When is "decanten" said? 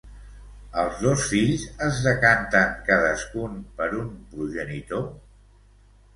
2.05-2.73